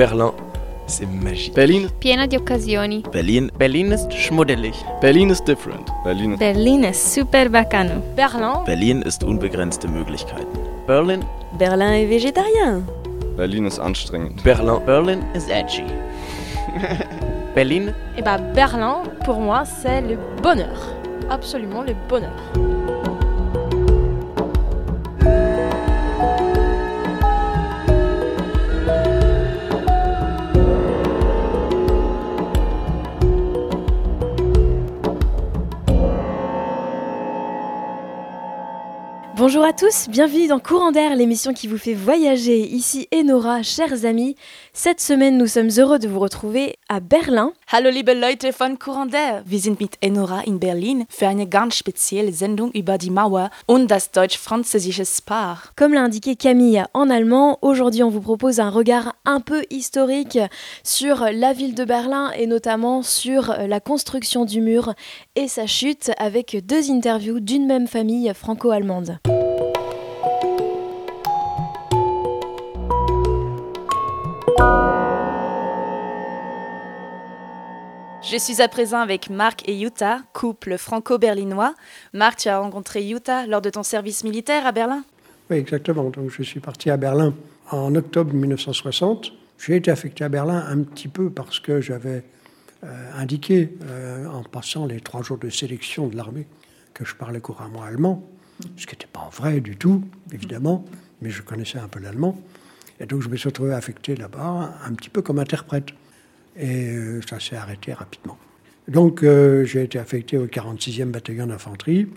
[0.00, 0.32] Berlin,
[0.86, 1.54] c'est magique.
[1.54, 3.02] Berlin, piena di occasioni.
[3.12, 4.74] Berlin, Berlin ist schmuddelig.
[5.02, 5.90] Berlin is different.
[6.04, 8.00] Berlin, Berlin ist super bacano.
[8.16, 10.58] Berlin, Berlin ist unbegrenzte Möglichkeiten.
[10.86, 11.22] Berlin,
[11.58, 12.82] Berlin est végétarien.
[13.36, 14.42] Berlin ist anstrengend.
[14.42, 15.84] Berlin, Berlin ist edgy.
[17.54, 20.80] Berlin, et bah Berlin, pour moi, c'est le bonheur.
[21.28, 22.32] Absolument le bonheur.
[39.40, 42.60] Bonjour à tous, bienvenue dans Courant d'air, l'émission qui vous fait voyager.
[42.60, 44.36] Ici Enora, chers amis.
[44.74, 47.54] Cette semaine, nous sommes heureux de vous retrouver à Berlin.
[47.72, 49.42] Hallo liebe Leute von Courant d'air.
[49.46, 53.90] Wir sind mit Enora in Berlin für eine ganz spezielle Sendung über die Mauer und
[53.90, 55.72] das deutsch-französische Spar.
[55.74, 60.38] Comme l'a indiqué Camille en allemand, aujourd'hui on vous propose un regard un peu historique
[60.84, 64.92] sur la ville de Berlin et notamment sur la construction du mur
[65.34, 69.18] et sa chute avec deux interviews d'une même famille franco-allemande.
[78.30, 81.74] Je suis à présent avec Marc et Jutta, couple franco-berlinois.
[82.12, 85.02] Marc, tu as rencontré Jutta lors de ton service militaire à Berlin?
[85.50, 86.10] Oui, exactement.
[86.10, 87.34] Donc, je suis parti à Berlin
[87.72, 89.32] en octobre 1960.
[89.58, 92.22] J'ai été affecté à Berlin un petit peu parce que j'avais
[92.84, 96.46] euh, indiqué, euh, en passant les trois jours de sélection de l'armée,
[96.94, 98.22] que je parlais couramment allemand,
[98.76, 100.84] ce qui n'était pas vrai du tout, évidemment,
[101.20, 102.40] mais je connaissais un peu l'allemand.
[103.00, 105.94] Et donc, je me suis retrouvé affecté là-bas un petit peu comme interprète.
[106.56, 108.38] Et euh, ça s'est arrêté rapidement.
[108.90, 112.08] Donc, euh, j'ai été affecté au 46e bataillon d'infanterie.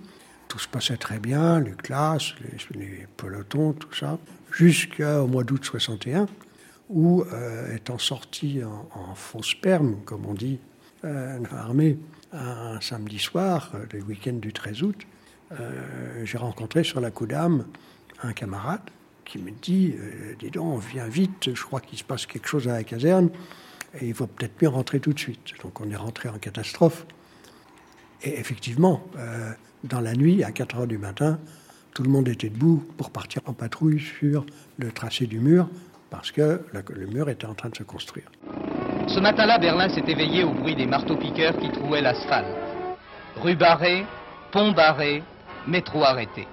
[0.47, 2.33] Tout se passait très bien, les classes,
[2.73, 4.17] les, pelotons, tout ça,
[4.51, 6.25] jusqu'au mois d'août 61,
[6.89, 10.57] où, euh, étant sorti en, en faux sperme, comme on dit,
[11.05, 11.99] euh, dans l'armée,
[12.31, 14.97] un, samedi soir, le week-end du 13 août,
[16.23, 17.65] j'ai rencontré sur la Coudame
[18.23, 18.81] un camarade
[19.23, 19.93] qui me dit
[20.39, 23.29] Dis donc, viens vite, je crois qu'il se passe quelque chose à la caserne
[23.99, 25.53] et il faut peut-être mieux rentrer tout de suite.
[25.61, 27.05] Donc on est rentré en catastrophe.
[28.23, 29.51] Et effectivement, euh,
[29.83, 31.39] dans la nuit, à 4 heures du matin,
[31.93, 34.45] tout le monde était debout pour partir en patrouille sur
[34.77, 35.69] le tracé du mur,
[36.09, 38.31] parce que le, le mur était en train de se construire.
[39.07, 42.47] Ce matin-là, Berlin s'est éveillé au bruit des marteaux-piqueurs qui trouaient l'asphalte.
[43.35, 44.05] Rue barrée,
[44.51, 45.21] pont barré,
[45.67, 46.47] métro arrêté.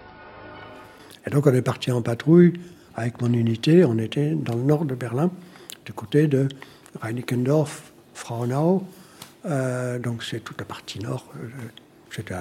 [1.26, 2.54] Et donc on est parti en patrouille
[2.96, 3.84] avec mon unité.
[3.84, 5.30] On était dans le nord de Berlin,
[5.84, 6.48] du côté de
[7.00, 8.82] Reinickendorf, Frauenau.
[9.46, 11.26] Euh, donc c'est toute la partie nord.
[11.36, 11.48] Euh,
[12.10, 12.34] C'était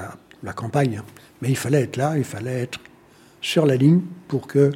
[0.43, 0.97] la, campagne.
[0.97, 1.05] hein.
[1.41, 2.79] Mais il fallait être là, il fallait être
[3.41, 4.71] sur la ligne pour que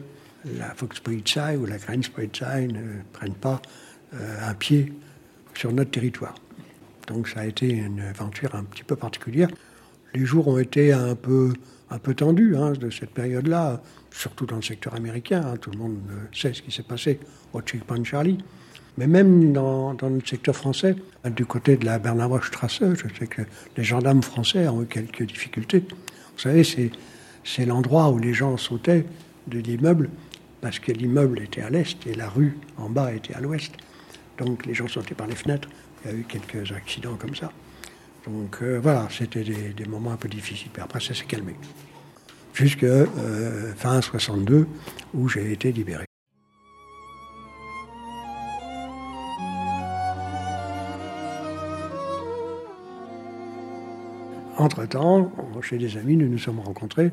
[0.57, 3.61] la Volkspolizei ou la Grenzpolizei ne prennent pas
[4.13, 4.93] euh, un pied
[5.55, 6.35] sur notre territoire.
[7.07, 9.49] Donc ça a été une aventure un petit peu particulière.
[10.13, 11.53] Les jours ont été un peu,
[11.89, 13.81] un peu tendus hein, de cette période-là,
[14.11, 15.41] surtout dans le secteur américain.
[15.45, 15.57] hein.
[15.57, 17.19] Tout le monde euh, sait ce qui s'est passé
[17.51, 18.37] au Checkpoint Charlie.
[18.97, 20.95] Mais même dans, dans notre secteur français,
[21.29, 23.41] du côté de la Bernauer Strasse, je sais que
[23.77, 25.83] les gendarmes français ont eu quelques difficultés.
[26.35, 29.05] Vous savez, c'est, l'endroit où les gens sautaient
[29.47, 30.09] de l'immeuble,
[30.61, 33.73] parce que l'immeuble était à l'est et la rue en bas était à l'ouest.
[34.37, 35.69] Donc les gens sautaient par les fenêtres.
[36.05, 37.51] Il y a eu quelques accidents comme ça.
[38.25, 40.69] Donc euh, voilà, c'était des, des moments un peu difficiles.
[40.71, 41.55] Puis après, ça s'est calmé.
[42.53, 44.67] Jusque euh, fin 62,
[45.13, 46.05] où j'ai été libéré.
[54.57, 55.31] Entre-temps,
[55.61, 57.11] chez des amis, nous nous sommes rencontrés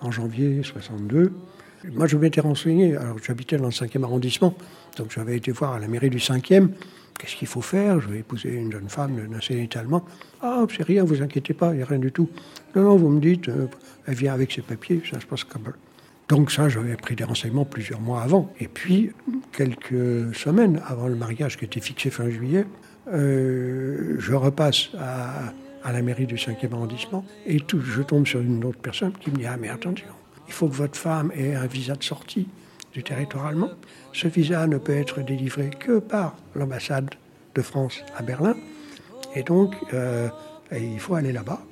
[0.00, 1.32] en janvier 62.
[1.92, 2.96] Moi, je m'étais renseigné.
[2.96, 4.54] Alors, j'habitais dans le 5e arrondissement,
[4.96, 6.68] donc j'avais été voir à la mairie du 5e.
[7.18, 8.00] Qu'est-ce qu'il faut faire?
[8.00, 10.02] Je vais épouser une jeune femme de nationalité allemande.
[10.40, 12.28] Ah, c'est rien, vous inquiétez pas, il n'y a rien du tout.
[12.74, 13.66] Non, non, vous me dites, euh,
[14.06, 15.62] elle vient avec ses papiers, ça se passe comme.
[16.28, 18.52] Donc ça, j'avais pris des renseignements plusieurs mois avant.
[18.60, 19.12] Et puis,
[19.52, 22.64] quelques semaines avant le mariage qui était fixé fin juillet,
[23.12, 25.52] euh, je repasse à,
[25.84, 29.36] à la mairie du 5e arrondissement et je tombe sur une autre personne qui me
[29.36, 30.06] dit Ah, mais attention,
[30.46, 32.48] il faut que votre femme ait un visa de sortie
[32.92, 33.70] du territoire allemand.
[34.12, 37.10] Ce visa ne peut être délivré que par l'ambassade
[37.54, 38.56] de France à Berlin.
[39.34, 40.28] Et donc, euh,
[40.72, 41.62] il faut aller là-bas.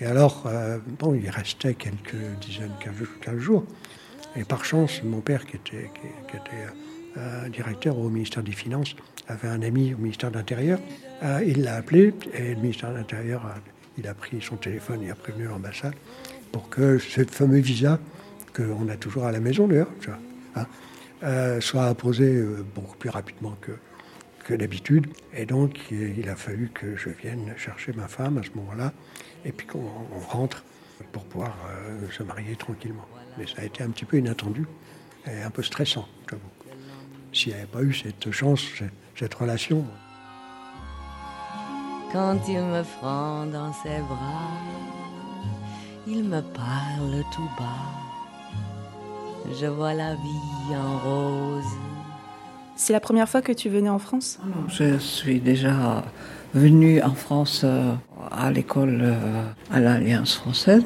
[0.00, 3.64] Et alors, euh, bon, il restait quelques dizaines, 15, 15 jours.
[4.36, 6.66] Et par chance, mon père, qui était, qui, qui était
[7.16, 8.96] euh, directeur au ministère des Finances,
[9.28, 10.78] avait un ami au ministère de l'Intérieur.
[11.22, 13.54] Euh, il l'a appelé et le ministère de l'Intérieur, a-
[13.98, 15.94] il a pris son téléphone et a prévenu l'ambassade
[16.52, 17.98] pour que ce fameux visa,
[18.54, 19.90] qu'on a toujours à la maison d'ailleurs,
[20.56, 20.66] hein,
[21.60, 22.42] soit imposée
[22.74, 23.72] beaucoup plus rapidement que,
[24.44, 25.06] que d'habitude.
[25.34, 28.92] Et donc, il a fallu que je vienne chercher ma femme à ce moment-là,
[29.44, 29.88] et puis qu'on
[30.28, 30.64] rentre
[31.12, 31.56] pour pouvoir
[32.12, 33.06] se marier tranquillement.
[33.38, 34.64] Mais ça a été un petit peu inattendu
[35.26, 36.42] et un peu stressant, j'avoue.
[37.34, 38.64] S'il n'y avait pas eu cette chance,
[39.16, 39.84] cette relation.
[42.12, 44.52] Quand il me prend dans ses bras,
[46.06, 47.90] il me parle tout bas.
[49.60, 51.64] Je vois la vie en rose.
[52.76, 54.38] C'est la première fois que tu venais en France?
[54.68, 56.04] Je suis déjà
[56.54, 57.94] venue en France euh,
[58.30, 60.84] à l'école euh, à l'Alliance française.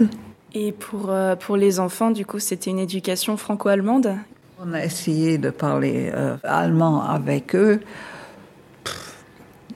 [0.55, 4.17] Et pour, euh, pour les enfants, du coup, c'était une éducation franco-allemande?
[4.61, 6.13] On a essayé de parler
[6.43, 7.81] allemand avec eux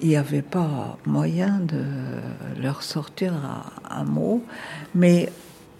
[0.02, 1.84] il n'y avait pas moyen de
[2.60, 3.32] leur sortir
[3.88, 4.44] un, mot.
[4.94, 5.30] Mais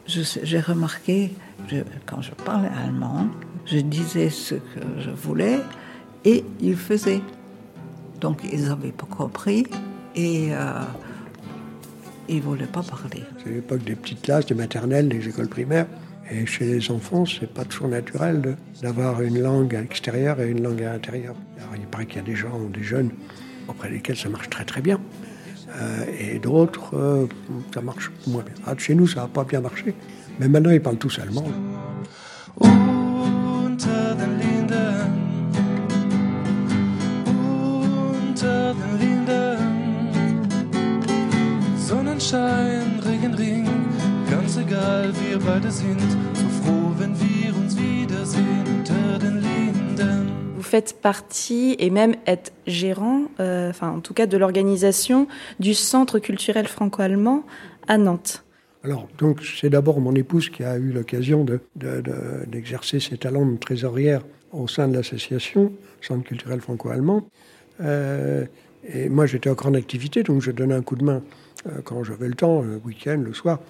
[0.06, 1.34] j'ai remarqué,
[2.06, 3.26] quand je parlais allemand,
[3.66, 5.58] je disais ce que je voulais
[6.24, 7.20] et ils faisaient.
[8.20, 9.66] Donc ils n'avaient pas compris
[10.14, 10.72] et euh,
[12.28, 13.24] ils ne voulaient pas parler.
[13.42, 15.86] C'est l'époque des petites classes, des maternelles, des écoles primaires.
[16.32, 20.62] Et chez les enfants, c'est pas toujours naturel d'avoir une langue à l'extérieur et une
[20.62, 21.34] langue à l'intérieur.
[21.76, 23.10] il paraît qu'il y a des gens, des jeunes
[23.68, 24.98] auprès desquels ça marche très très bien.
[25.76, 27.26] Euh, et d'autres, euh,
[27.74, 28.54] ça marche moins bien.
[28.66, 29.94] Ah, chez nous, ça n'a pas bien marché.
[30.40, 31.44] Mais maintenant, ils parlent tous allemand.
[32.60, 32.81] Sonnenschein,
[45.32, 45.98] wir beide sind
[46.34, 50.60] so froh, wenn wir uns wiedersehen unter den Linden.
[50.60, 56.18] faites partie et même être gérant, euh, enfin en tout cas de l'organisation du Centre
[56.18, 57.44] culturel franco-allemand
[57.88, 58.44] à Nantes.
[58.84, 61.46] Alors, donc, c'est d'abord mon épouse qui a eu l'occasion
[61.76, 67.26] d'exercer de, ses talents de trésorière au sein de l'association Centre culturel franco-allemand.
[67.80, 68.44] Euh,
[68.86, 71.22] et moi, j'étais encore en activité, donc je donnais un coup de main
[71.66, 73.60] euh, quand j'avais le temps, le week-end, le soir.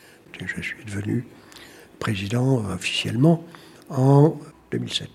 [0.41, 1.25] je suis devenu
[2.03, 3.45] président officiellement
[3.89, 4.37] en
[4.73, 5.09] 2007.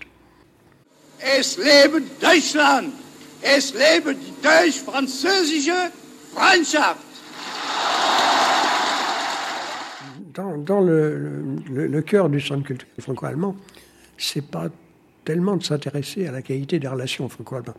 [1.20, 2.92] Es lebe Deutschland!
[3.42, 5.92] Es lebe die deutsch-französische
[6.32, 7.04] Freundschaft!
[10.34, 13.56] Dans, le, cœur du centre culturel franco-allemand,
[14.16, 14.68] c'est pas
[15.24, 17.74] tellement de s'intéresser à la qualité des relations franco-allemandes.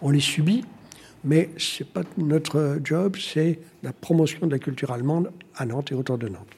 [0.00, 0.64] On les subit,
[1.24, 5.94] mais c'est pas notre job, c'est la promotion de la culture allemande à Nantes et
[5.94, 6.56] autour de Nantes.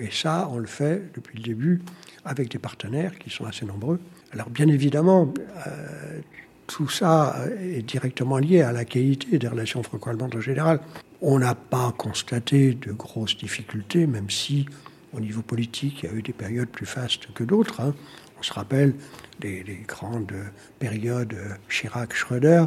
[0.00, 1.80] Et ça, on le fait depuis le début
[2.24, 4.00] avec des partenaires qui sont assez nombreux.
[4.32, 5.32] Alors bien évidemment,
[5.66, 6.20] euh,
[6.66, 10.80] tout ça est directement lié à la qualité des relations franco-allemandes en général.
[11.22, 14.66] On n'a pas constaté de grosses difficultés, même si
[15.12, 17.80] au niveau politique, il y a eu des périodes plus fastes que d'autres.
[17.80, 17.94] Hein.
[18.38, 18.94] On se rappelle
[19.40, 20.32] des, grandes
[20.78, 21.36] périodes
[21.68, 22.66] Chirac-Schröder,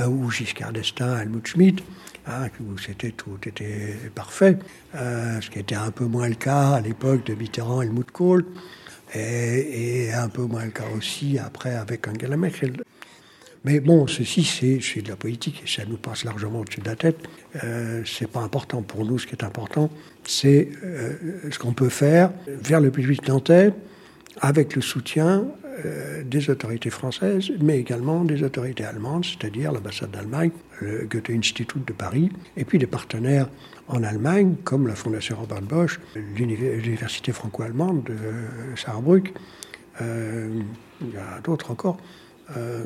[0.00, 1.82] euh, ou Giscard d'Estaing, Helmut Schmidt,
[2.26, 4.58] hein, où c'était tout était parfait,
[4.94, 8.44] euh, ce qui était un peu moins le cas à l'époque de Mitterrand, Helmut Kohl
[9.14, 12.82] et, un peu moins le cas aussi après avec Angela Merkel.
[13.64, 16.96] Mais bon, ceci, c'est de la politique et ça nous passe largement au-dessus de la
[16.96, 17.18] tête.
[17.64, 19.18] Euh, c'est pas important pour nous.
[19.18, 19.90] Ce qui est important,
[20.24, 21.14] c'est euh,
[21.50, 23.72] ce qu'on peut faire vers le public nantais
[24.40, 25.46] avec le soutien
[25.84, 31.92] euh, des autorités françaises, mais également des autorités allemandes, c'est-à-dire l'ambassade d'Allemagne, le Goethe-Institut de
[31.92, 33.48] Paris, et puis des partenaires
[33.88, 36.00] en Allemagne, comme la Fondation Robert Bosch,
[36.36, 39.32] l'Université franco-allemande de Saarbrück,
[40.00, 40.62] euh,
[41.00, 41.98] il y a d'autres encore,
[42.56, 42.84] euh,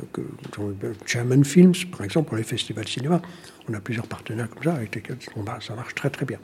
[1.05, 3.21] German Films, par exemple, pour les festivals de cinéma.
[3.69, 5.17] On a plusieurs partenaires comme ça, avec lesquels
[5.61, 6.39] ça marche très très bien.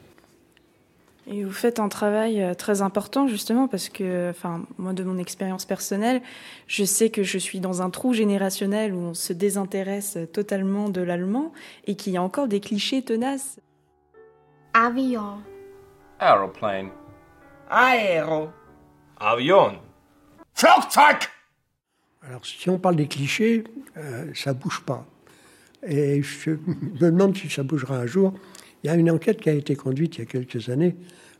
[1.27, 5.17] Et vous faites un travail euh, très important justement parce que, enfin, moi de mon
[5.17, 6.21] expérience personnelle,
[6.67, 11.01] je sais que je suis dans un trou générationnel où on se désintéresse totalement de
[11.01, 11.53] l'allemand
[11.85, 13.59] et qu'il y a encore des clichés tenaces.
[14.73, 15.39] Avion.
[16.19, 16.89] Aeroplane.
[17.69, 18.49] Aéro.
[19.19, 19.79] Avion.
[20.55, 21.29] Flugzeug.
[22.27, 23.63] Alors si on parle des clichés,
[23.97, 25.05] euh, ça bouge pas.
[25.85, 28.33] Et je me demande si ça bougera un jour.
[28.83, 30.95] Il y a une enquête qui a été conduite il y a quelques années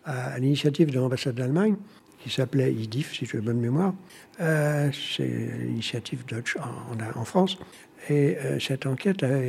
[0.06, 1.76] à, l'initiative de l'ambassade d'Allemagne,
[2.20, 3.94] qui s'appelait IDIF, si j'ai bonne mémoire.
[4.42, 5.24] Euh, c'est
[5.60, 7.58] l'initiative Dutch en, France.
[8.10, 9.40] Et euh, cette enquête a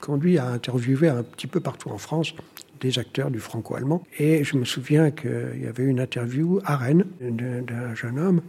[0.00, 2.34] conduit à interviewer un petit peu partout en France
[2.80, 4.02] des acteurs du franco-allemand.
[4.18, 8.40] Et je me souviens qu'il y avait une interview à Rennes d'un jeune homme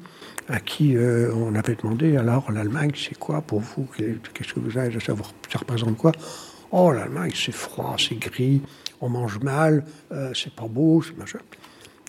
[0.48, 3.88] à qui euh, on avait demandé alors l'Allemagne, c'est quoi pour vous?
[3.98, 4.93] Qu'est-ce que vous avez?
[4.93, 6.12] De savoir Ça représente quoi?
[6.71, 8.62] Oh, l'Allemagne, c'est froid, c'est gris,
[9.01, 11.39] on mange mal, euh, c'est pas beau, c'est machin.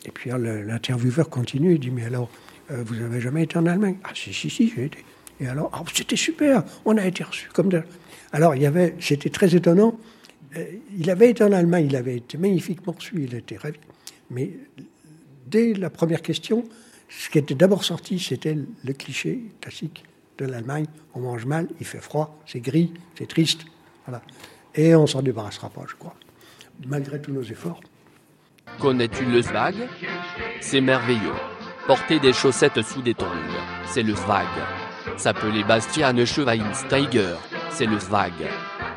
[0.04, 2.30] Et puis l'intervieweur continue, il dit Mais alors,
[2.70, 3.96] euh, vous avez jamais été en Allemagne?
[4.04, 5.04] Ah, si, si, si, j'ai été.
[5.40, 7.70] Et alors, oh, c'était super, on a été reçus comme.
[8.32, 9.98] Alors, il y avait, c'était très étonnant.
[10.56, 10.64] Euh,
[10.96, 13.78] il avait été en Allemagne, il avait été magnifiquement reçu, il était ravi.
[14.30, 14.50] Mais
[15.46, 16.64] dès la première question,
[17.08, 20.04] ce qui était d'abord sorti, c'était le cliché classique
[20.38, 20.86] de l'Allemagne.
[21.14, 23.64] On mange mal, il fait froid, c'est gris, c'est triste.
[24.06, 24.22] Voilà.
[24.74, 26.14] Et on s'en débarrassera pas, je crois,
[26.86, 27.80] malgré tous nos efforts.
[28.80, 29.74] Connais-tu le Svag?
[30.60, 31.34] C'est merveilleux.
[31.86, 33.26] Porter des chaussettes sous des tongs,
[33.86, 34.46] c'est le Svag.
[35.16, 37.34] S'appeler Bastian Schweinsteiger,
[37.70, 38.32] c'est le Svag.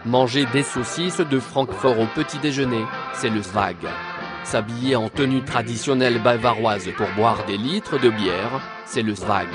[0.05, 3.77] Manger des saucisses de Francfort au petit déjeuner, c'est le Svag.
[4.43, 9.47] S'habiller en tenue traditionnelle bavaroise pour boire des litres de bière, c'est le Svag.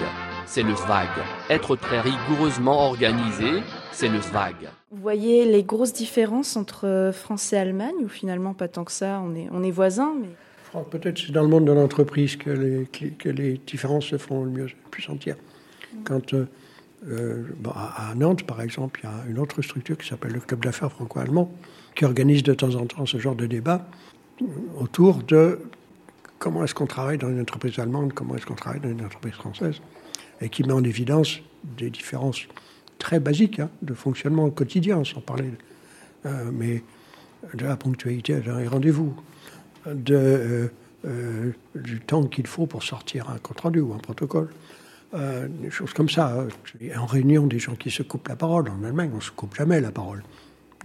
[0.46, 1.08] C'est le Svag.
[1.48, 4.54] Être très rigoureusement organisé, c'est le Svag.
[4.90, 9.22] Vous voyez les grosses différences entre France et Allemagne, ou finalement pas tant que ça,
[9.24, 10.28] on est, on est voisins mais...
[10.90, 14.50] Peut-être c'est dans le monde de l'entreprise que les, que les différences se font le
[14.50, 15.34] mieux, le plus sentir.
[16.04, 16.46] Quand euh,
[17.08, 17.44] euh,
[17.74, 20.92] à Nantes, par exemple, il y a une autre structure qui s'appelle le Club d'affaires
[20.92, 21.52] franco-allemand,
[21.96, 23.86] qui organise de temps en temps ce genre de débat
[24.78, 25.60] autour de
[26.38, 29.34] comment est-ce qu'on travaille dans une entreprise allemande, comment est-ce qu'on travaille dans une entreprise
[29.34, 29.80] française,
[30.40, 32.42] et qui met en évidence des différences
[33.00, 35.50] très basiques hein, de fonctionnement quotidien, sans parler,
[36.26, 36.84] euh, mais
[37.54, 39.16] de la ponctualité d'un rendez-vous,
[39.86, 40.68] de, euh,
[41.06, 44.50] euh, du temps qu'il faut pour sortir un compte-rendu ou un protocole.
[45.62, 46.46] des choses comme ça.
[46.96, 48.68] En réunion, des gens qui se coupent la parole.
[48.68, 50.22] En Allemagne, on ne se coupe jamais la parole.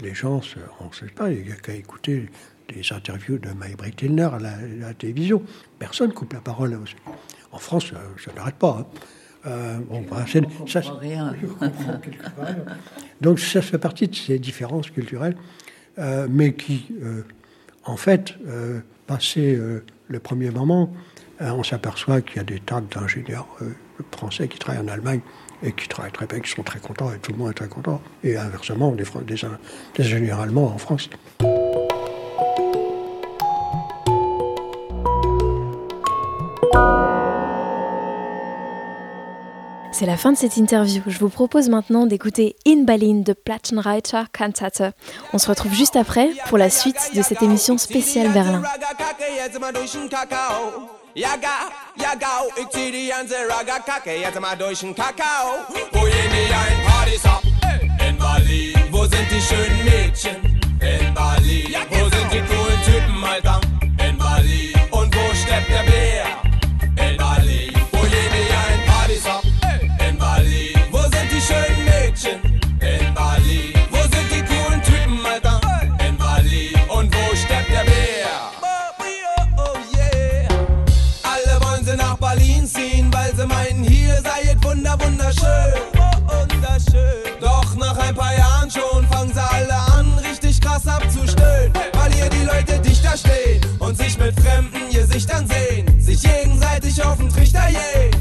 [0.01, 0.41] Les gens,
[0.79, 2.29] on ne sait pas, il n'y a qu'à écouter
[2.73, 5.43] des interviews de Maïbrit Tilner à la, télévision.
[5.77, 6.79] Personne coupe la parole.
[7.51, 7.93] En France,
[8.23, 8.77] ça, n'arrête pas.
[8.79, 8.85] Hein.
[9.47, 10.25] Euh, bon, bah,
[10.67, 11.35] ça, rien.
[13.21, 15.35] Donc ça fait partie de ces différences culturelles,
[15.99, 17.21] euh, mais qui, euh,
[17.83, 18.33] en fait,
[19.05, 19.59] passé
[20.07, 20.91] le premier moment,
[21.39, 23.47] on s'aperçoit qu'il y a des tas d'ingénieurs
[24.11, 25.21] français qui travaillent en Allemagne
[25.61, 27.67] et qui travaillent très bien, qui sont très contents, et tout le monde est très
[27.67, 28.01] content.
[28.23, 29.35] Et inversement, des, des,
[29.95, 31.09] des ingénieurs allemands en France.
[39.91, 41.01] C'est la fin de cette interview.
[41.07, 44.81] Je vous propose maintenant d'écouter In Berlin de Plattenreiter Kantate.
[45.33, 48.61] On se retrouve juste après pour la suite de cette émission spéciale Berlin.
[85.25, 87.15] wunderschön.
[87.39, 91.73] Doch nach ein paar Jahren schon fangen sie alle an, richtig krass abzustöhnen.
[91.93, 95.99] Weil hier die Leute dichter stehen und sich mit fremden Gesichtern sehen.
[95.99, 98.11] Sich gegenseitig auf den Trichter jähen.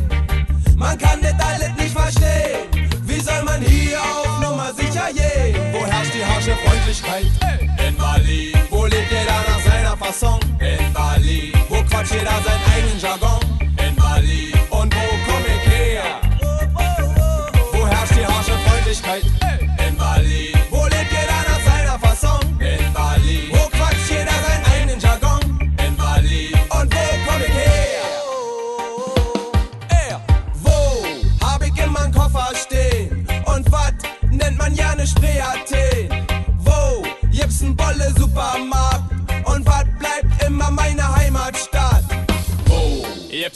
[0.77, 2.91] Man kann das alles nicht verstehen.
[3.03, 5.57] Wie soll man hier auf Nummer sicher gehen?
[5.73, 7.27] Wo herrscht die harsche Freundlichkeit?
[7.87, 8.53] In Bali.
[8.71, 10.41] Wo lebt jeder nach seiner Fasson?
[10.59, 11.53] In Bali.
[11.69, 13.44] Wo quatscht jeder seinen eigenen Jargon?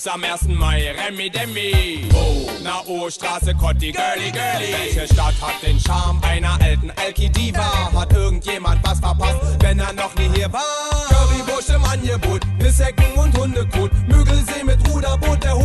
[0.09, 0.49] Am 1.
[0.49, 2.09] Mai, Remi Demi.
[2.15, 2.49] Oh.
[2.62, 4.73] Na O-Straße, Cotti, Girly Girly.
[4.73, 7.93] Welche Stadt hat den Charme einer alten Alki-Diva?
[7.93, 10.62] Hat irgendjemand was verpasst, wenn er noch nie hier war?
[11.09, 13.91] Currywurst im Angebot, Pissecken und Hundekot.
[14.09, 15.58] Mügelsee mit Ruderboot, der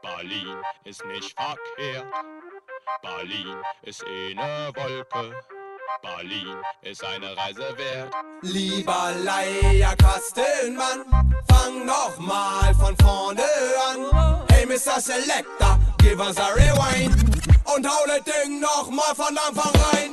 [0.00, 2.06] Berlin ist nicht verkehrt.
[3.02, 5.36] Berlin ist eh ne Wolke.
[6.00, 8.12] Berlin ist eine Reise wert.
[8.40, 11.04] Lieber Leier Kastenmann,
[11.48, 13.44] fang noch mal von vorne
[13.90, 14.46] an.
[14.50, 15.00] Hey Mr.
[15.00, 17.14] Selector, give us a rewind.
[17.64, 20.11] Und hau das Ding noch mal von Anfang rein.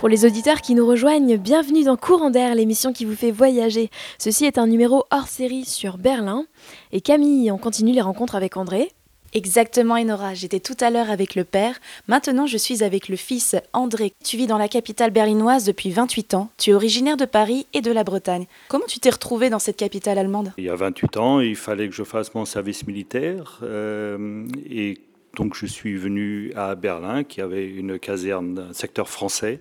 [0.00, 3.90] Pour les auditeurs qui nous rejoignent, bienvenue dans Courant d'air, l'émission qui vous fait voyager.
[4.16, 6.46] Ceci est un numéro hors série sur Berlin.
[6.90, 8.92] Et Camille, on continue les rencontres avec André.
[9.34, 10.32] Exactement, Enora.
[10.32, 11.78] J'étais tout à l'heure avec le père.
[12.08, 14.14] Maintenant, je suis avec le fils André.
[14.24, 16.50] Tu vis dans la capitale berlinoise depuis 28 ans.
[16.56, 18.46] Tu es originaire de Paris et de la Bretagne.
[18.68, 20.54] Comment tu t'es retrouvé dans cette capitale allemande?
[20.56, 23.60] Il y a 28 ans, il fallait que je fasse mon service militaire.
[23.64, 24.98] euh, et
[25.36, 29.60] donc, je suis venu à Berlin, qui avait une caserne d'un secteur français,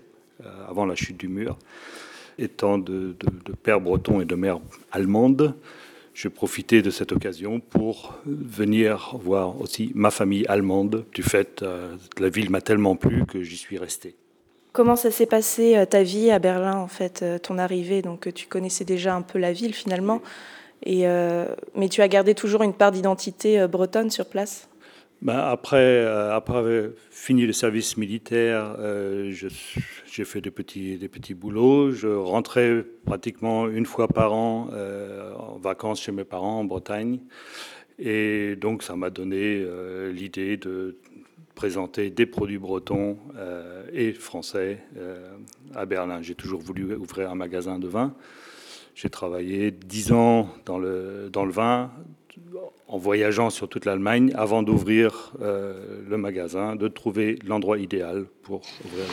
[0.68, 1.58] avant la chute du mur.
[2.38, 4.60] Étant de, de- de père breton et de mère
[4.92, 5.56] allemande,
[6.14, 11.06] je profitais de cette occasion pour venir voir aussi ma famille allemande.
[11.14, 14.16] Du fait, euh, la ville m'a tellement plu que j'y suis resté.
[14.72, 18.02] Comment ça s'est passé euh, ta vie à Berlin, en fait, euh, ton arrivée?
[18.02, 20.22] Donc, euh, tu connaissais déjà un peu la ville finalement.
[20.86, 24.69] Et, euh, mais tu as gardé toujours une part d'identité euh, bretonne sur place?
[25.22, 31.10] Ben, après, euh, après avoir fini le service militaire, euh, j'ai fait des petits, des
[31.10, 31.92] petits boulots.
[31.92, 37.20] Je rentrais pratiquement une fois par an euh, en vacances chez mes parents en Bretagne.
[37.98, 39.62] Et donc, ça m'a donné
[40.14, 40.96] l'idée de
[41.54, 43.18] présenter des produits bretons
[43.92, 44.80] et français
[45.76, 46.22] à Berlin.
[46.22, 48.16] J'ai toujours voulu ouvrir un magasin de vin.
[48.96, 51.92] J'ai travaillé dix ans dans le, dans le vin,
[52.88, 55.74] en voyageant sur toute l'Allemagne avant d'ouvrir euh,
[56.08, 59.06] le magasin, de trouver l'endroit idéal pour ouvrir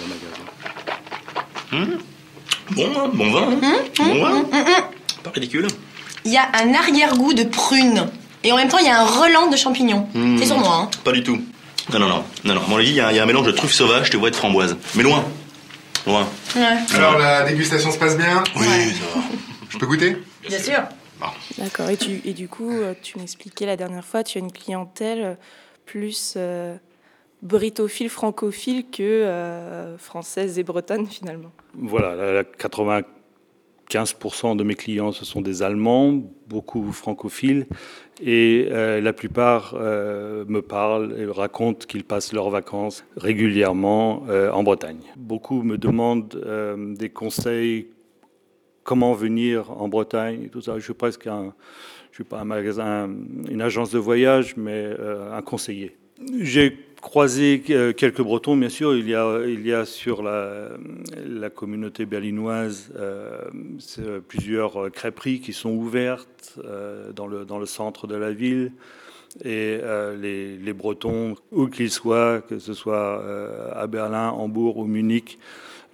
[1.71, 1.99] le magasin.
[2.71, 3.49] Bon, hein, bon vin.
[3.63, 3.77] hein?
[3.99, 4.45] Bon vin?
[5.23, 5.67] Pas ridicule.
[6.25, 8.07] Il y a un arrière-goût de prune.
[8.45, 10.07] Et en même temps, il y a un relent de champignons.
[10.39, 10.91] C'est sur moi, hein.
[11.05, 11.39] Pas du tout.
[11.93, 12.25] Non, non, non.
[12.45, 12.63] Non, non.
[12.69, 14.31] Mon il y, a il y a un mélange de truffes sauvages, tu vois, et
[14.33, 14.77] de framboises.
[14.97, 15.25] Mais loin.
[16.07, 16.27] Loin.
[16.95, 19.25] Alors la dégustation se passe bien Oui, ça va.
[19.69, 20.17] Je peux goûter?
[20.49, 20.79] Bien sûr.
[21.59, 21.89] D'accord.
[21.91, 25.23] Et, tu- et du coup, euh, tu m'expliquais la dernière fois, tu as une clientèle
[25.23, 25.35] euh,
[25.85, 26.77] plus euh,
[27.43, 31.53] britophile, francophile que euh, française et bretonne finalement.
[31.75, 36.13] Voilà, la- la 95% de mes clients, ce sont des Allemands,
[36.49, 37.67] beaucoup francophiles,
[38.21, 45.01] et euh, la plupart me parlent et racontent qu'ils passent leurs vacances régulièrement en Bretagne.
[45.17, 46.41] Beaucoup me demandent
[46.99, 47.89] des conseils,
[48.87, 50.79] comment venir en Bretagne et tout ça.
[50.79, 51.53] Je suis presque un,
[52.13, 53.11] je suis pas un magasin,
[53.51, 55.97] une agence de voyage, mais euh, un conseiller.
[56.41, 58.97] J'ai croisé euh, quelques Bretons, bien sûr.
[58.97, 60.71] Il y a, il y a sur la,
[61.55, 63.51] communauté berlinoise euh,
[64.27, 66.59] plusieurs crêperies qui sont ouvertes
[67.15, 68.73] dans, le, dans le centre de la ville.
[69.45, 69.79] Et
[70.19, 73.23] les, Bretons, où qu'ils soient, que ce soit
[73.75, 75.39] à Berlin, Hambourg ou Munich,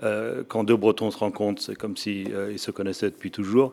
[0.02, 3.72] euh, quand deux Bretons se rencontrent, c'est comme s'ils ils se connaissaient depuis toujours.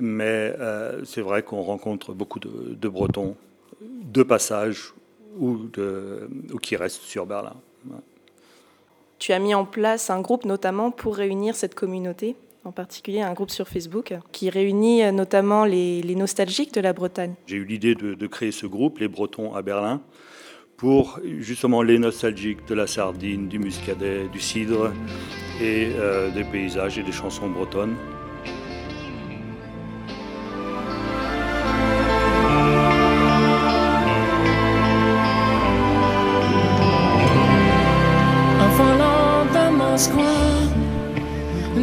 [0.00, 3.36] Mais euh, c'est vrai qu'on rencontre beaucoup de, de Bretons
[3.80, 4.94] de passage
[5.36, 7.56] ou, de, ou qui restent sur Berlin.
[7.86, 7.98] Ouais.
[9.18, 13.32] Tu as mis en place un groupe notamment pour réunir cette communauté, en particulier un
[13.32, 17.34] groupe sur Facebook qui réunit euh, notamment les, les nostalgiques de la Bretagne.
[17.46, 20.00] J'ai eu l'idée de, de créer ce groupe, les Bretons à Berlin,
[20.76, 24.92] pour justement les nostalgiques de la sardine, du muscadet, du cidre
[25.60, 27.96] et euh, des paysages et des chansons bretonnes.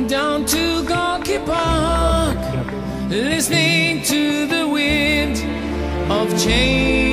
[0.08, 0.84] Down to
[1.45, 2.38] Park,
[3.10, 5.38] listening to the wind
[6.12, 7.11] of change.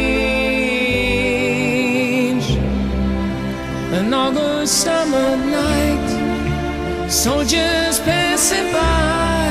[4.69, 9.49] Summer night, soldiers passing by,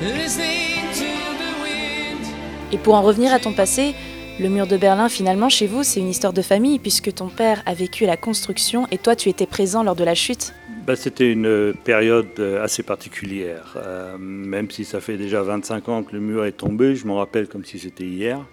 [0.00, 1.06] listening to
[1.38, 2.26] the wind.
[2.72, 3.94] Et pour en revenir à ton passé,
[4.40, 7.62] le mur de Berlin, finalement, chez vous, c'est une histoire de famille, puisque ton père
[7.66, 10.52] a vécu la construction et toi, tu étais présent lors de la chute.
[10.88, 13.76] Bah, C'était une période assez particulière.
[13.76, 17.14] Euh, même si ça fait déjà 25 ans que le mur est tombé, je m'en
[17.14, 18.44] rappelle comme si c'était hier.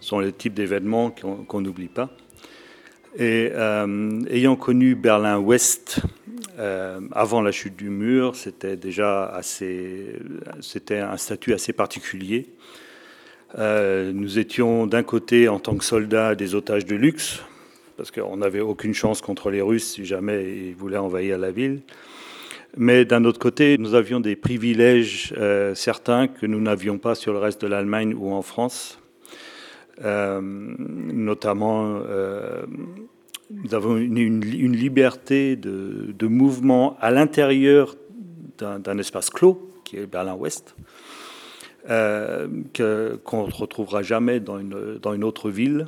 [0.00, 1.14] Ce sont les types d'événements
[1.46, 2.10] qu'on n'oublie pas.
[3.18, 6.00] Et euh, ayant connu Berlin-Ouest
[6.58, 10.14] euh, avant la chute du mur, c'était déjà assez,
[10.60, 12.46] c'était un statut assez particulier.
[13.58, 17.42] Euh, nous étions d'un côté en tant que soldats des otages de luxe,
[17.96, 21.80] parce qu'on n'avait aucune chance contre les Russes si jamais ils voulaient envahir la ville.
[22.76, 25.34] Mais d'un autre côté, nous avions des privilèges
[25.74, 28.99] certains que nous n'avions pas sur le reste de l'Allemagne ou en France.
[30.02, 32.62] Euh, notamment, euh,
[33.50, 37.96] nous avons une, liberté de, mouvement à l'intérieur
[38.58, 40.74] d'un espace clos, qui est Berlin-Ouest,
[41.88, 42.48] euh,
[43.24, 45.86] qu'on ne retrouvera jamais dans une, autre ville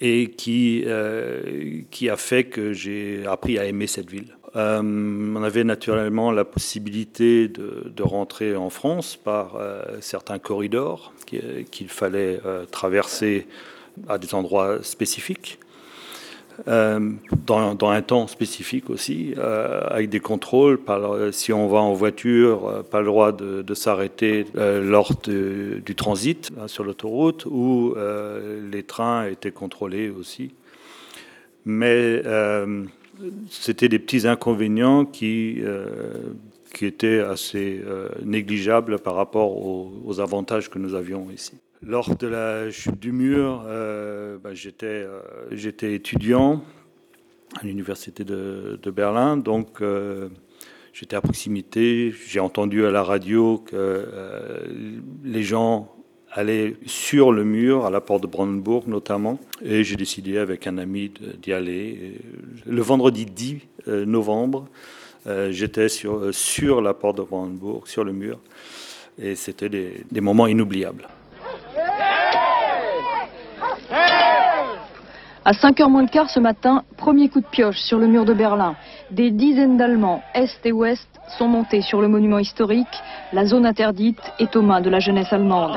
[0.00, 4.36] et qui a fait que j'ai appris à aimer cette ville.
[4.56, 11.88] Euh, on avait naturellement la possibilité de, rentrer en France par euh, certains corridors qu'il
[11.88, 13.46] fallait euh, traverser
[14.08, 15.58] à des endroits spécifiques.
[16.66, 20.78] Dans, un temps spécifique aussi, avec des contrôles.
[21.32, 26.84] Si on va en voiture, pas le droit de, s'arrêter lors du transit hein, sur
[26.84, 27.96] l'autoroute, où
[28.70, 30.52] les trains étaient contrôlés aussi.
[31.64, 32.22] Mais
[33.50, 35.62] c'était des petits inconvénients qui,
[36.72, 37.82] qui étaient assez
[38.24, 41.54] négligeables par rapport aux, avantages que nous avions ici.
[41.86, 46.62] Lors de la chute du mur, euh, bah, j'étais euh, étudiant
[47.60, 50.28] à l'université de, Berlin, donc euh,
[50.94, 52.14] j'étais à proximité.
[52.26, 54.66] J'ai entendu à la radio que euh,
[55.24, 55.94] les gens
[56.34, 60.78] allaient sur le mur, à la porte de Brandenburg notamment, et j'ai décidé avec un
[60.78, 62.18] ami d'y aller.
[62.66, 64.66] Le vendredi 10 euh, novembre,
[65.26, 68.40] euh, j'étais sur, sur la porte de Brandenburg, sur le mur,
[69.18, 71.06] et c'était des, des moments inoubliables.
[75.46, 78.32] À 5h moins le quart ce matin, premier coup de pioche sur le mur de
[78.32, 78.76] Berlin.
[79.10, 81.06] Des dizaines d'Allemands, Est et Ouest,
[81.38, 82.86] sont montés sur le monument historique.
[83.32, 85.76] La zone interdite est aux mains de la jeunesse allemande.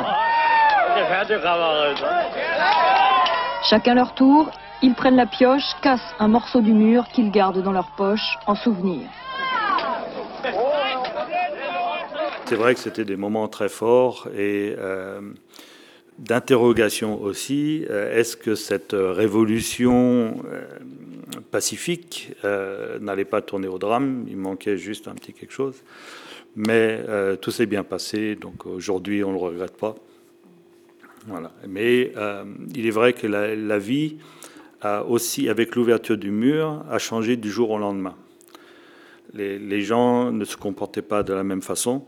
[3.70, 4.52] Chacun leur tour,
[4.84, 8.54] ils prennent la pioche, cassent un morceau du mur qu'ils gardent dans leur poche en
[8.54, 9.02] souvenir.
[12.46, 15.22] C'est vrai que c'était des moments très forts et euh,
[16.20, 17.86] d'interrogation aussi.
[17.90, 20.62] Euh, Est-ce que cette révolution euh,
[21.52, 24.26] pacifique euh, n'allait pas tourner au drame?
[24.30, 25.84] Il manquait juste un petit quelque chose.
[26.56, 29.96] Mais euh, tout s'est bien passé, donc aujourd'hui on ne le regrette pas.
[31.68, 34.18] Mais euh, il est vrai que la, vie
[35.08, 38.16] aussi, avec l'ouverture du mur, a changé du jour au lendemain.
[39.34, 42.06] Les, gens ne se comportaient pas de la même façon.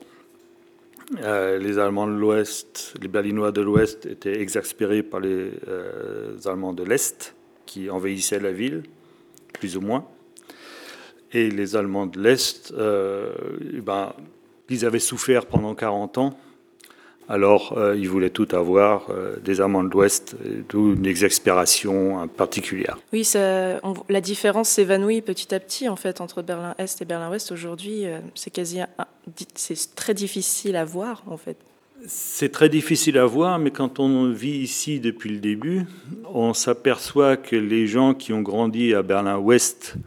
[1.23, 6.73] Euh, les Allemands de l'Ouest, les Berlinois de l'Ouest étaient exaspérés par les euh, Allemands
[6.73, 8.83] de l'Est qui envahissaient la ville,
[9.53, 10.07] plus ou moins.
[11.31, 14.13] Et les Allemands de l'Est, ben,
[14.69, 16.39] ils avaient souffert pendant 40 ans.
[17.31, 20.35] Alors, euh, ils voulaient tout avoir, euh, des Allemands de l'Ouest,
[20.67, 22.97] d'où une exaspération particulière.
[23.13, 27.51] Oui, ça, on, la différence s'évanouit petit à petit, en fait, entre Berlin-Est et Berlin-Ouest.
[27.51, 28.79] Aujourd'hui, euh, c'est quasi,
[29.53, 31.57] c'est très difficile à voir, en fait.
[32.07, 35.83] C'est très difficile à voir, mais quand on vit ici depuis le début,
[36.33, 39.97] on s'aperçoit que les gens qui ont grandi à Berlin-Ouest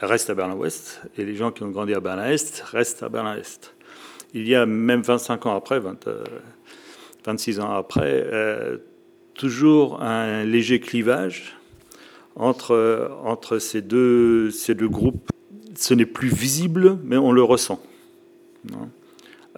[0.00, 3.75] restent à Berlin-Ouest, et les gens qui ont grandi à Berlin-Est restent à Berlin-Est
[4.34, 6.24] il y a même 25 ans après, 20, euh,
[7.24, 8.78] 26 ans après, euh,
[9.34, 11.56] toujours un léger clivage
[12.34, 15.30] entre, entre ces, deux, ces deux groupes.
[15.74, 17.82] Ce n'est plus visible, mais on le ressent.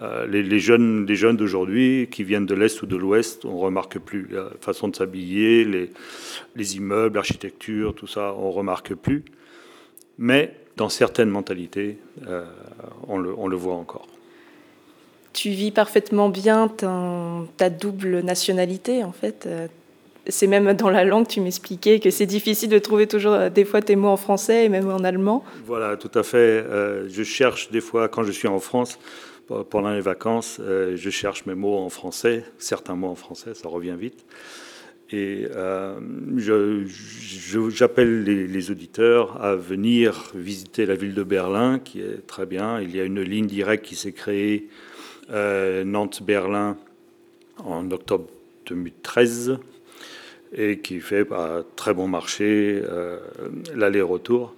[0.00, 3.98] Euh, les, jeunes, les jeunes d'aujourd'hui qui viennent de l'Est ou de l'Ouest, on remarque
[3.98, 5.90] plus la façon de s'habiller, les,
[6.54, 9.24] les immeubles, l'architecture, tout ça, on remarque plus.
[10.18, 12.44] Mais dans certaines mentalités, euh,
[13.08, 14.06] on, le, on le voit encore
[15.38, 19.48] tu vis parfaitement bien ta, double nationalité, en fait.
[20.26, 23.80] C'est même dans la langue, tu m'expliquais que c'est difficile de trouver toujours des fois
[23.80, 25.44] tes mots en français et même en allemand.
[25.64, 26.36] Voilà, tout à fait.
[26.36, 28.98] Euh, je cherche des fois, quand je suis en France,
[29.70, 33.68] pendant les vacances, euh, je cherche mes mots en français, certains mots en français, ça
[33.68, 34.24] revient vite.
[35.10, 35.98] Et euh,
[37.70, 42.80] j'appelle les, auditeurs à venir visiter la ville de Berlin, qui est très bien.
[42.80, 44.68] Il y a une ligne directe qui s'est créée
[45.30, 46.76] euh, Nantes-Berlin
[47.64, 48.26] en octobre
[48.66, 49.58] 2013
[50.52, 53.18] et qui fait un très bon marché euh,
[53.74, 54.54] l'aller-retour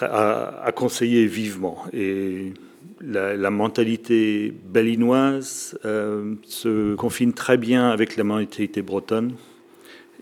[0.00, 1.84] à, à, conseiller vivement.
[1.92, 2.52] Et
[3.00, 9.34] la, mentalité bellinoise euh, se confine très bien avec la mentalité bretonne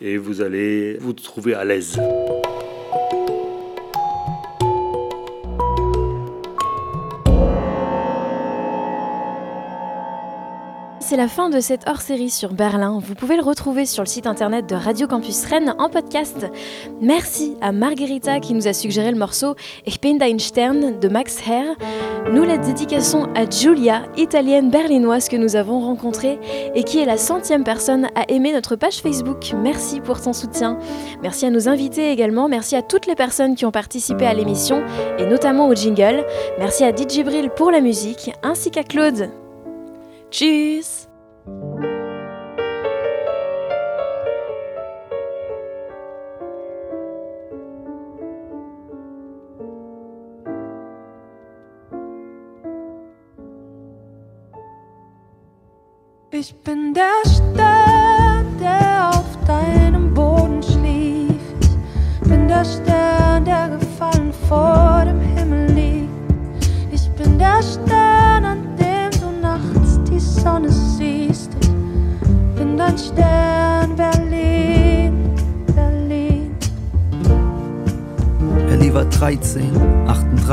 [0.01, 1.99] et vous allez vous trouver à l'aise.
[11.09, 13.01] C'est la fin de cette hors-série sur Berlin.
[13.03, 16.47] Vous pouvez le retrouver sur le site internet de Radio Campus Rennes en podcast.
[17.01, 19.55] Merci à Margherita qui nous a suggéré le morceau
[19.87, 21.65] Ich bin dein Stern de Max Herr.
[22.31, 26.39] Nous la dédications à Julia, italienne berlinoise que nous avons rencontrée
[26.75, 29.55] et qui est la centième personne à aimer notre page Facebook.
[29.57, 30.79] Merci pour ton soutien.
[31.23, 32.51] Merci à nos invités également.
[32.51, 34.85] Merci à toutes les personnes qui ont participé à l'émission
[35.19, 36.27] et notamment au jingle.
[36.59, 39.31] Merci à DJ Bril pour la musique ainsi qu'à Claude.
[40.31, 41.09] Tschüss!
[56.31, 57.68] Ich bin der Stern,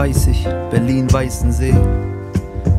[0.05, 1.73] 38, Berlin, Weißensee.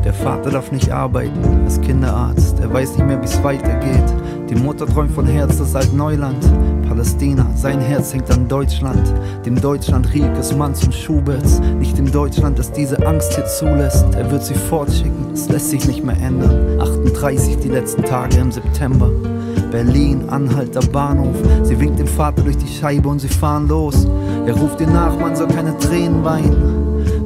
[0.05, 4.13] Der Vater darf nicht arbeiten, ist Kinderarzt, er weiß nicht mehr, wie es weitergeht.
[4.49, 6.37] Die Mutter träumt von Herz, das Altneuland.
[6.87, 9.13] Palästina, sein Herz hängt an Deutschland.
[9.45, 11.59] Dem Deutschland Riekes, Manns und Schuberts.
[11.77, 14.05] Nicht dem Deutschland, das diese Angst hier zulässt.
[14.15, 16.79] Er wird sie fortschicken, es lässt sich nicht mehr ändern.
[16.79, 19.09] 38 die letzten Tage im September.
[19.69, 21.35] Berlin, Anhalter Bahnhof.
[21.63, 24.07] Sie winkt dem Vater durch die Scheibe und sie fahren los.
[24.45, 26.76] Er ruft ihr nach, man soll keine Tränen weinen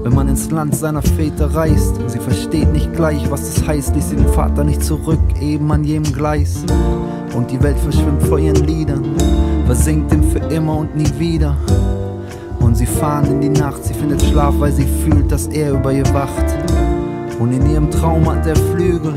[0.04, 1.96] wenn man ins Land seiner Väter reist.
[2.08, 5.84] Sie versteht nicht gleich, was das heißt, ließ sie den Vater nicht zurück, eben an
[5.84, 6.64] jedem Gleis.
[7.36, 9.06] Und die Welt verschwimmt vor ihren Liedern,
[9.66, 11.56] versinkt ihm für immer und nie wieder.
[12.60, 15.92] Und sie fahren in die Nacht, sie findet Schlaf, weil sie fühlt, dass er über
[15.92, 16.46] ihr wacht.
[17.40, 19.14] Und in ihrem Traum hat er Flügel.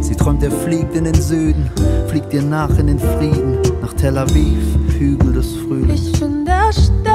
[0.00, 1.70] Sie träumt, er fliegt in den Süden,
[2.08, 4.58] fliegt ihr nach in den Frieden, nach Tel Aviv,
[4.98, 6.08] Hügel des Frühlings.
[6.08, 7.09] Ich bin der Stern,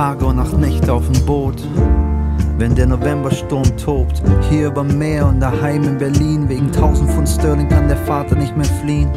[0.00, 1.62] Tage und acht Nächte auf dem Boot.
[2.56, 7.68] Wenn der Novembersturm tobt, hier über Meer und daheim in Berlin, wegen 1000 Pfund Sterling
[7.68, 9.10] kann der Vater nicht mehr fliehen.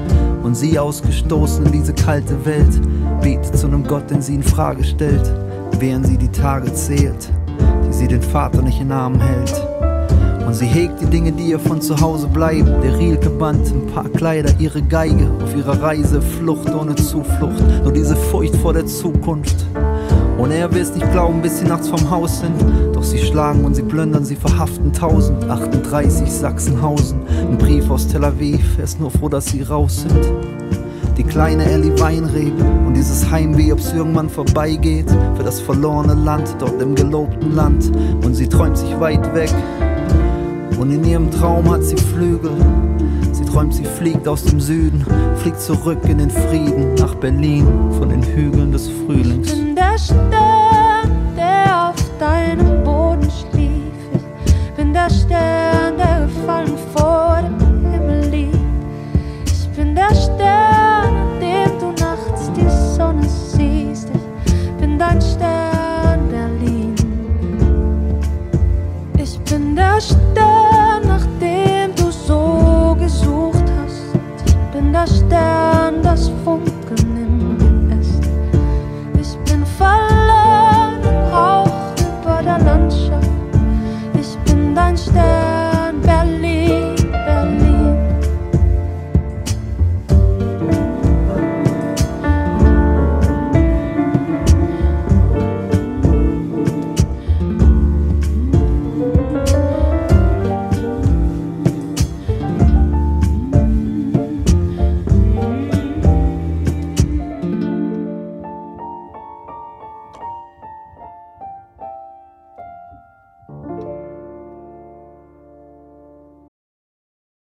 [0.44, 2.82] Und sie ausgestoßen in diese kalte Welt,
[3.22, 5.24] betet zu einem Gott, den sie in Frage stellt,
[5.80, 7.30] während sie die Tage zählt,
[7.88, 9.66] die sie den Vater nicht in Armen hält.
[10.46, 12.82] Und sie hegt die Dinge, die ihr von zu Hause bleiben.
[12.84, 15.32] Der Rielke-Band, ein paar Kleider, ihre Geige.
[15.42, 17.64] Auf ihrer Reise, Flucht ohne Zuflucht.
[17.84, 19.66] Nur diese Furcht vor der Zukunft.
[20.38, 22.56] Und er will es nicht glauben, bis sie nachts vom Haus sind.
[22.94, 27.22] Doch sie schlagen und sie plündern, sie verhaften 1038 Sachsenhausen.
[27.28, 30.26] Ein Brief aus Tel Aviv, er ist nur froh, dass sie raus sind.
[31.18, 35.10] Die kleine Ellie Weinrebe und dieses Heimweh, ob's irgendwann vorbeigeht.
[35.36, 37.92] Für das verlorene Land, dort im gelobten Land.
[38.26, 39.54] Und sie träumt sich weit weg.
[40.80, 42.52] Und in ihrem Traum hat sie Flügel.
[43.32, 45.06] Sie träumt, sie fliegt aus dem Süden,
[45.38, 47.68] fliegt zurück in den Frieden nach Berlin
[48.00, 49.73] von den Hügeln des Frühlings.
[49.96, 50.53] Ich